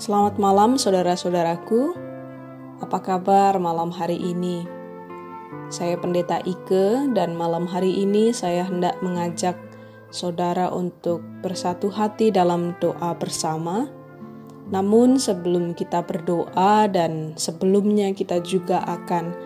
[0.00, 1.92] Selamat malam saudara-saudaraku.
[2.80, 4.64] Apa kabar malam hari ini?
[5.68, 9.52] Saya Pendeta Ike dan malam hari ini saya hendak mengajak
[10.08, 13.92] saudara untuk bersatu hati dalam doa bersama.
[14.72, 19.36] Namun sebelum kita berdoa dan sebelumnya kita juga akan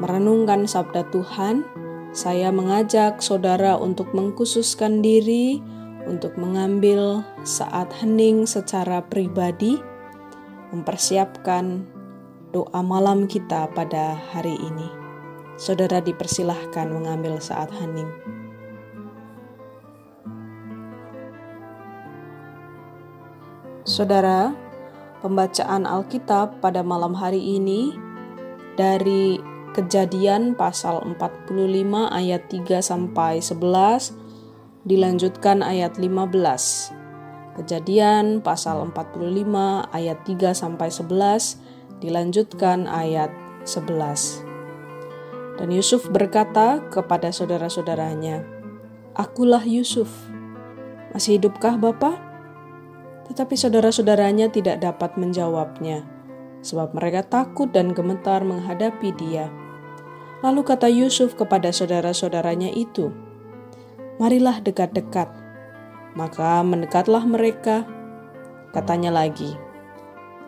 [0.00, 1.68] merenungkan sabda Tuhan,
[2.16, 5.60] saya mengajak saudara untuk mengkhususkan diri
[6.06, 9.82] untuk mengambil saat hening secara pribadi,
[10.70, 11.84] mempersiapkan
[12.54, 14.88] doa malam kita pada hari ini.
[15.58, 18.08] Saudara dipersilahkan mengambil saat hening.
[23.86, 24.50] Saudara,
[25.22, 27.94] pembacaan Alkitab pada malam hari ini
[28.74, 29.38] dari
[29.76, 31.52] Kejadian pasal 45
[32.08, 34.25] ayat 3 sampai 11
[34.86, 36.94] dilanjutkan ayat 15.
[37.58, 41.58] Kejadian pasal 45 ayat 3 sampai 11
[41.98, 43.34] dilanjutkan ayat
[43.66, 44.46] 11.
[45.58, 48.46] Dan Yusuf berkata kepada saudara-saudaranya,
[49.18, 50.12] Akulah Yusuf.
[51.10, 52.22] Masih hidupkah Bapak?
[53.26, 56.06] Tetapi saudara-saudaranya tidak dapat menjawabnya,
[56.62, 59.50] sebab mereka takut dan gemetar menghadapi dia.
[60.44, 63.10] Lalu kata Yusuf kepada saudara-saudaranya itu,
[64.16, 65.28] marilah dekat-dekat.
[66.16, 67.84] Maka mendekatlah mereka.
[68.72, 69.56] Katanya lagi,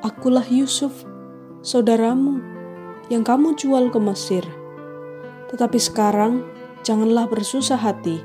[0.04, 1.04] Akulah Yusuf,
[1.64, 2.40] saudaramu,
[3.08, 4.44] yang kamu jual ke Mesir.
[5.48, 6.44] Tetapi sekarang,
[6.84, 8.20] janganlah bersusah hati,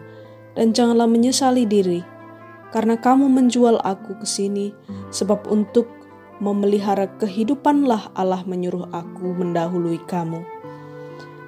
[0.60, 2.04] dan janganlah menyesali diri,
[2.76, 4.76] karena kamu menjual aku ke sini,
[5.08, 5.88] sebab untuk
[6.44, 10.53] memelihara kehidupanlah Allah menyuruh aku mendahului kamu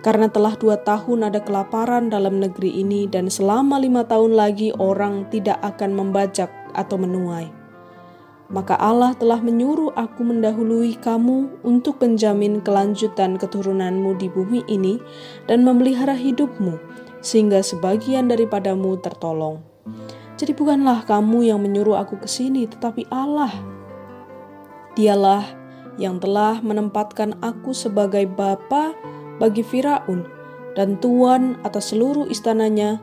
[0.06, 5.26] karena telah dua tahun ada kelaparan dalam negeri ini dan selama lima tahun lagi orang
[5.34, 7.50] tidak akan membajak atau menuai.
[8.46, 15.02] Maka Allah telah menyuruh aku mendahului kamu untuk menjamin kelanjutan keturunanmu di bumi ini
[15.50, 16.78] dan memelihara hidupmu,
[17.26, 19.66] sehingga sebagian daripadamu tertolong.
[20.38, 23.50] Jadi bukanlah kamu yang menyuruh aku ke sini, tetapi Allah.
[24.94, 25.50] Dialah
[25.98, 28.94] yang telah menempatkan aku sebagai bapa
[29.38, 30.28] bagi Firaun
[30.76, 33.00] dan tuan atas seluruh istananya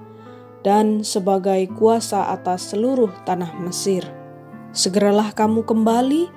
[0.62, 4.06] dan sebagai kuasa atas seluruh tanah Mesir.
[4.72, 6.31] Segeralah kamu kembali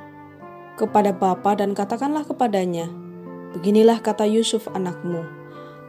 [0.76, 2.92] kepada bapa dan katakanlah kepadanya,
[3.56, 5.24] Beginilah kata Yusuf anakmu,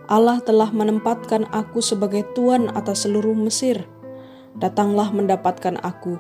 [0.07, 3.91] Allah telah menempatkan aku sebagai tuan atas seluruh Mesir.
[4.55, 6.15] Datanglah mendapatkan aku,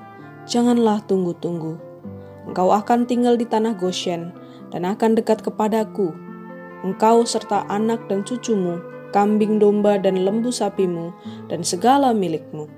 [0.50, 1.78] janganlah tunggu-tunggu.
[2.50, 4.34] Engkau akan tinggal di tanah Goshen
[4.74, 6.10] dan akan dekat kepadaku,
[6.84, 8.82] engkau serta anak dan cucumu,
[9.14, 11.14] kambing domba dan lembu sapimu,
[11.48, 12.68] dan segala milikmu.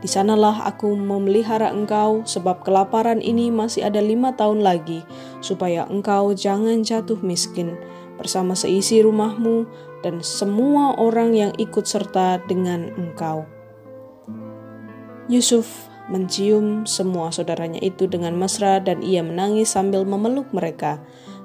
[0.00, 5.04] Di sanalah aku memelihara engkau, sebab kelaparan ini masih ada lima tahun lagi,
[5.44, 7.76] supaya engkau jangan jatuh miskin
[8.16, 9.68] bersama seisi rumahmu
[10.00, 13.44] dan semua orang yang ikut serta dengan engkau.
[15.28, 20.98] Yusuf mencium semua saudaranya itu dengan mesra dan ia menangis sambil memeluk mereka.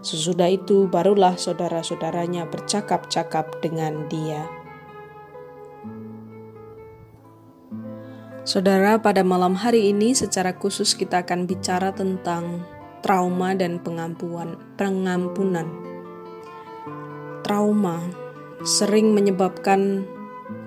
[0.05, 4.45] Sesudah itu barulah saudara-saudaranya bercakap-cakap dengan dia.
[8.45, 12.61] Saudara, pada malam hari ini secara khusus kita akan bicara tentang
[13.01, 15.65] trauma dan pengampuan, pengampunan.
[17.41, 17.97] Trauma
[18.61, 20.05] sering menyebabkan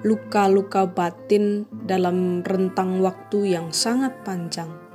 [0.03, 4.88] luka-luka batin dalam rentang waktu yang sangat panjang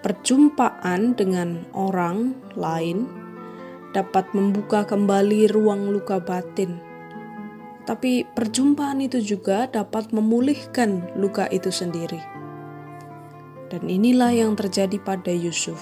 [0.00, 3.10] perjumpaan dengan orang lain
[3.96, 6.78] dapat membuka kembali ruang luka batin.
[7.88, 12.20] Tapi perjumpaan itu juga dapat memulihkan luka itu sendiri.
[13.72, 15.80] Dan inilah yang terjadi pada Yusuf.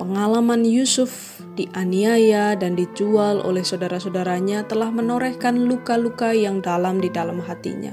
[0.00, 7.92] Pengalaman Yusuf dianiaya dan dijual oleh saudara-saudaranya telah menorehkan luka-luka yang dalam di dalam hatinya.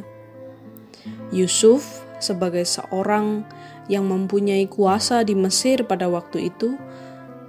[1.29, 3.43] Yusuf sebagai seorang
[3.89, 6.77] yang mempunyai kuasa di Mesir pada waktu itu,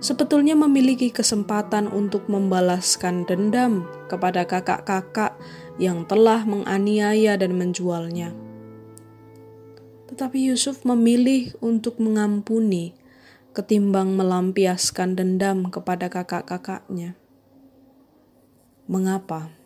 [0.01, 5.37] sebetulnya memiliki kesempatan untuk membalaskan dendam kepada kakak-kakak
[5.77, 8.33] yang telah menganiaya dan menjualnya.
[10.09, 12.97] Tetapi Yusuf memilih untuk mengampuni
[13.53, 17.15] ketimbang melampiaskan dendam kepada kakak-kakaknya.
[18.91, 19.60] Mengapa?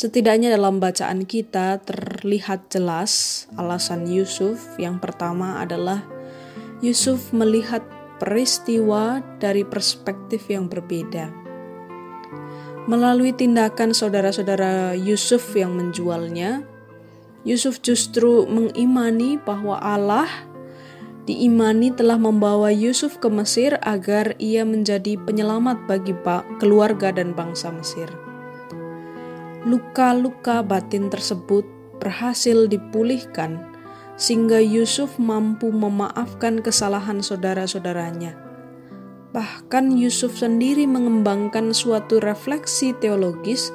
[0.00, 4.56] Setidaknya dalam bacaan kita terlihat jelas alasan Yusuf.
[4.80, 6.00] Yang pertama adalah
[6.80, 7.84] Yusuf melihat
[8.16, 11.28] peristiwa dari perspektif yang berbeda.
[12.88, 16.64] Melalui tindakan saudara-saudara Yusuf yang menjualnya,
[17.44, 20.32] Yusuf justru mengimani bahwa Allah
[21.28, 26.16] diimani telah membawa Yusuf ke Mesir agar ia menjadi penyelamat bagi
[26.56, 28.29] keluarga dan bangsa Mesir.
[29.68, 31.68] Luka-luka batin tersebut
[32.00, 33.60] berhasil dipulihkan
[34.16, 38.36] sehingga Yusuf mampu memaafkan kesalahan saudara-saudaranya.
[39.36, 43.72] Bahkan Yusuf sendiri mengembangkan suatu refleksi teologis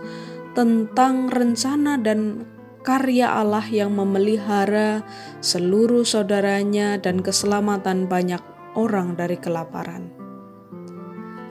[0.58, 2.50] tentang rencana dan
[2.86, 5.02] karya Allah yang memelihara
[5.42, 8.42] seluruh saudaranya dan keselamatan banyak
[8.78, 10.14] orang dari kelaparan.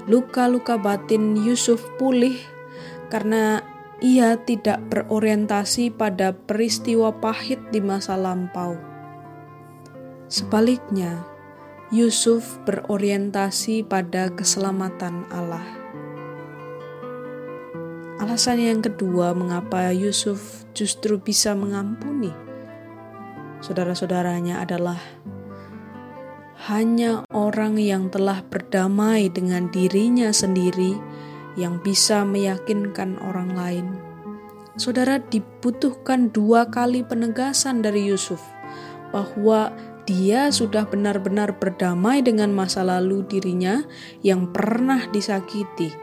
[0.07, 2.39] Luka-luka batin Yusuf pulih
[3.09, 3.65] karena
[4.03, 8.75] ia tidak berorientasi pada peristiwa pahit di masa lampau.
[10.27, 11.23] Sebaliknya,
[11.95, 15.67] Yusuf berorientasi pada keselamatan Allah.
[18.19, 22.45] Alasan yang kedua, mengapa Yusuf justru bisa mengampuni
[23.65, 25.01] saudara-saudaranya adalah
[26.69, 31.01] hanya orang yang telah berdamai dengan dirinya sendiri
[31.55, 33.87] yang bisa meyakinkan orang lain.
[34.75, 38.43] Saudara, dibutuhkan dua kali penegasan dari Yusuf
[39.15, 39.71] bahwa
[40.05, 43.87] dia sudah benar-benar berdamai dengan masa lalu dirinya
[44.21, 45.95] yang pernah disakiti,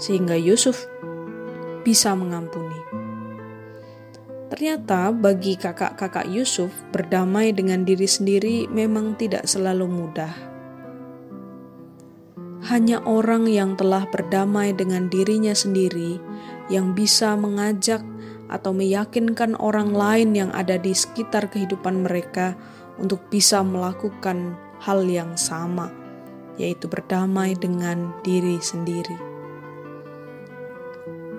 [0.00, 0.88] sehingga Yusuf
[1.84, 2.80] bisa mengampuni.
[4.48, 10.53] Ternyata bagi kakak-kakak Yusuf, berdamai dengan diri sendiri memang tidak selalu mudah.
[12.64, 16.16] Hanya orang yang telah berdamai dengan dirinya sendiri
[16.72, 18.00] yang bisa mengajak
[18.48, 22.56] atau meyakinkan orang lain yang ada di sekitar kehidupan mereka
[22.96, 25.92] untuk bisa melakukan hal yang sama,
[26.56, 29.16] yaitu berdamai dengan diri sendiri.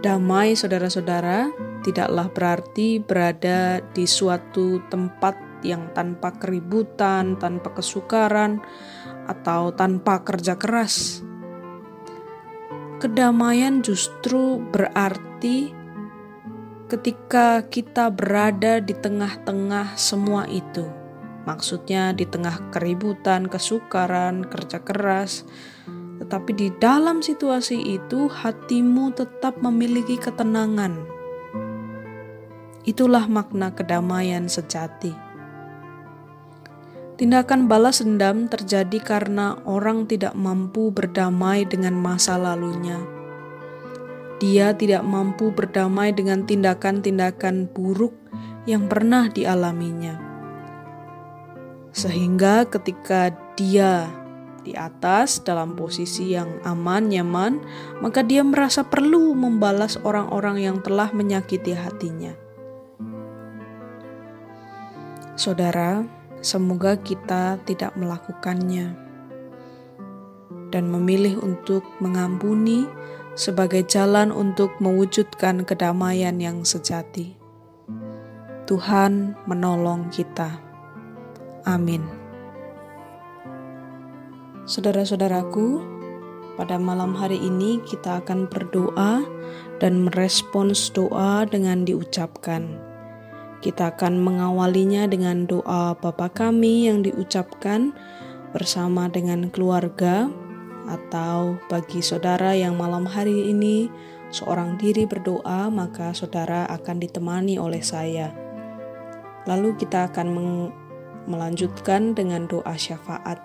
[0.05, 1.49] Damai, saudara-saudara,
[1.81, 5.33] tidaklah berarti berada di suatu tempat
[5.65, 8.61] yang tanpa keributan, tanpa kesukaran,
[9.25, 11.25] atau tanpa kerja keras.
[13.01, 15.75] Kedamaian justru berarti
[16.85, 20.85] ketika kita berada di tengah-tengah semua itu.
[21.45, 25.45] Maksudnya, di tengah keributan, kesukaran, kerja keras,
[26.17, 31.05] tetapi di dalam situasi itu, hatimu tetap memiliki ketenangan.
[32.85, 35.24] Itulah makna kedamaian sejati.
[37.15, 42.99] Tindakan balas dendam terjadi karena orang tidak mampu berdamai dengan masa lalunya.
[44.43, 48.11] Dia tidak mampu berdamai dengan tindakan-tindakan buruk
[48.67, 50.19] yang pernah dialaminya,
[51.95, 54.11] sehingga ketika dia
[54.67, 57.63] di atas dalam posisi yang aman, nyaman,
[58.03, 62.35] maka dia merasa perlu membalas orang-orang yang telah menyakiti hatinya.
[65.39, 66.03] Saudara,
[66.45, 68.93] semoga kita tidak melakukannya
[70.69, 72.85] dan memilih untuk mengampuni
[73.33, 77.33] sebagai jalan untuk mewujudkan kedamaian yang sejati.
[78.69, 80.61] Tuhan menolong kita.
[81.65, 82.05] Amin.
[84.69, 85.81] Saudara-saudaraku,
[86.61, 89.25] pada malam hari ini kita akan berdoa
[89.81, 92.84] dan merespons doa dengan diucapkan.
[93.63, 97.95] Kita akan mengawalinya dengan doa Bapa kami yang diucapkan
[98.55, 100.31] bersama dengan keluarga
[100.85, 103.89] atau bagi saudara yang malam hari ini
[104.29, 108.29] seorang diri berdoa, maka saudara akan ditemani oleh saya.
[109.49, 110.27] Lalu kita akan
[111.25, 113.41] melanjutkan dengan doa syafaat.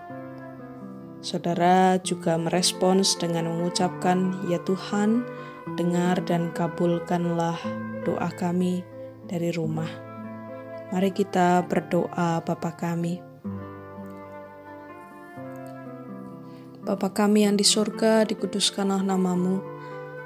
[1.20, 5.24] Saudara juga merespons dengan mengucapkan, "Ya Tuhan,
[5.76, 7.60] dengar dan kabulkanlah
[8.08, 8.89] doa kami
[9.30, 9.86] dari rumah."
[10.90, 13.22] Mari kita berdoa Bapa kami.
[16.82, 19.62] Bapa kami yang di sorga, dikuduskanlah namamu.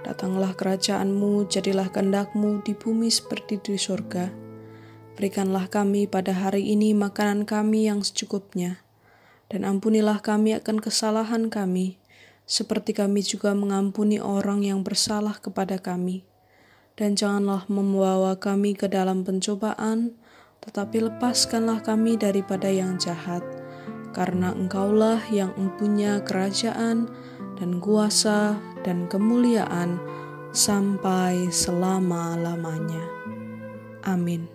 [0.08, 4.32] Datanglah kerajaanmu, jadilah kehendakmu di bumi seperti di sorga.
[5.20, 8.80] Berikanlah kami pada hari ini makanan kami yang secukupnya
[9.52, 12.00] dan ampunilah kami akan kesalahan kami,
[12.48, 16.24] seperti kami juga mengampuni orang yang bersalah kepada kami.
[16.94, 20.14] Dan janganlah membawa kami ke dalam pencobaan,
[20.62, 23.42] tetapi lepaskanlah kami daripada yang jahat,
[24.14, 27.10] karena Engkaulah yang mempunyai kerajaan
[27.58, 29.98] dan kuasa dan kemuliaan
[30.54, 33.02] sampai selama-lamanya.
[34.06, 34.46] Amin.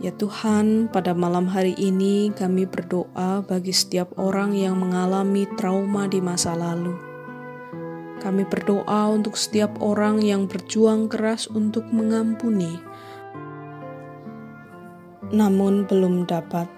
[0.00, 6.20] Ya Tuhan, pada malam hari ini kami berdoa bagi setiap orang yang mengalami trauma di
[6.20, 7.13] masa lalu.
[8.22, 12.78] Kami berdoa untuk setiap orang yang berjuang keras untuk mengampuni,
[15.34, 16.70] namun belum dapat.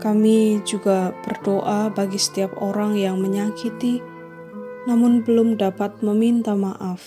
[0.00, 4.00] Kami juga berdoa bagi setiap orang yang menyakiti,
[4.88, 7.04] namun belum dapat meminta maaf.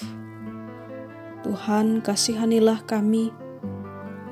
[1.41, 3.33] Tuhan, kasihanilah kami.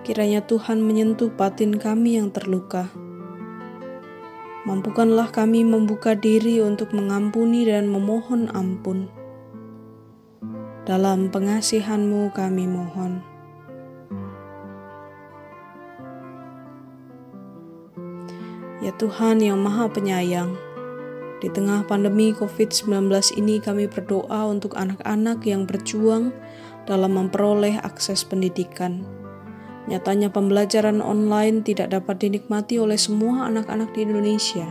[0.05, 2.89] Kiranya Tuhan menyentuh batin kami yang terluka.
[4.71, 9.11] Mampukanlah kami membuka diri untuk mengampuni dan memohon ampun.
[10.87, 13.19] Dalam pengasihanmu kami mohon.
[18.79, 20.55] Ya Tuhan yang Maha Penyayang,
[21.43, 23.11] di tengah pandemi COVID-19
[23.43, 26.31] ini kami berdoa untuk anak-anak yang berjuang
[26.87, 29.20] dalam memperoleh akses pendidikan.
[29.91, 34.65] Nyatanya pembelajaran online tidak dapat dinikmati oleh semua anak-anak di Indonesia.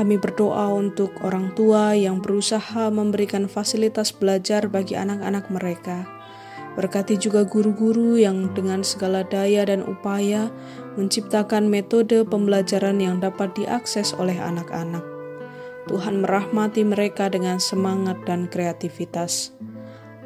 [0.00, 6.16] Kami berdoa untuk orang tua yang berusaha memberikan fasilitas belajar bagi anak-anak mereka
[6.76, 10.52] Berkati juga guru-guru yang dengan segala daya dan upaya
[11.00, 15.00] menciptakan metode pembelajaran yang dapat diakses oleh anak-anak.
[15.88, 19.56] Tuhan merahmati mereka dengan semangat dan kreativitas.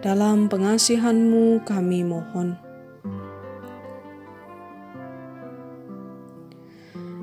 [0.03, 2.70] Dalam pengasihan-Mu kami mohon.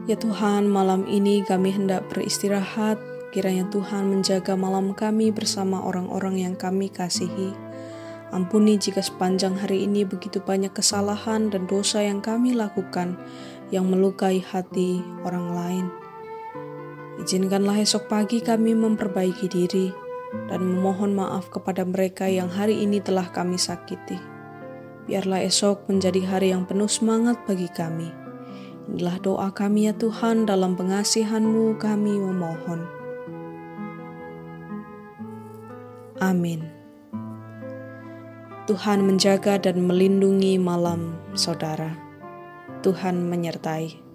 [0.07, 2.95] Ya Tuhan, malam ini kami hendak beristirahat.
[3.35, 7.51] Kiranya Tuhan menjaga malam kami bersama orang-orang yang kami kasihi.
[8.31, 13.19] Ampuni jika sepanjang hari ini begitu banyak kesalahan dan dosa yang kami lakukan
[13.67, 15.85] yang melukai hati orang lain.
[17.19, 19.91] Izinkanlah esok pagi kami memperbaiki diri
[20.47, 24.15] dan memohon maaf kepada mereka yang hari ini telah kami sakiti.
[25.03, 28.26] Biarlah esok menjadi hari yang penuh semangat bagi kami.
[28.87, 32.87] Inilah doa kami ya Tuhan dalam pengasihan-Mu kami memohon.
[36.23, 36.63] Amin.
[38.67, 41.99] Tuhan menjaga dan melindungi malam saudara.
[42.79, 44.06] Tuhan menyertai.